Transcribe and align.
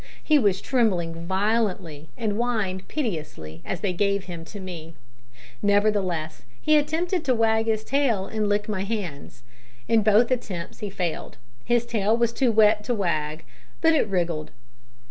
He 0.23 0.39
was 0.39 0.61
trembling 0.61 1.27
violently, 1.27 2.09
and 2.17 2.31
whined 2.31 2.87
piteously, 2.87 3.61
as 3.63 3.81
they 3.81 3.93
gave 3.93 4.23
him 4.23 4.43
to 4.45 4.59
me; 4.59 4.95
nevertheless, 5.61 6.41
he 6.59 6.75
attempted 6.75 7.23
to 7.25 7.35
wag 7.35 7.67
his 7.67 7.83
tail 7.83 8.25
and 8.25 8.49
lick 8.49 8.67
my 8.67 8.81
hands. 8.83 9.43
In 9.87 10.01
both 10.01 10.31
attempts 10.31 10.79
he 10.79 10.89
failed. 10.89 11.37
His 11.65 11.85
tail 11.85 12.17
was 12.17 12.33
too 12.33 12.51
wet 12.51 12.83
to 12.85 12.95
wag 12.95 13.43
but 13.79 13.93
it 13.93 14.07
wriggled. 14.07 14.49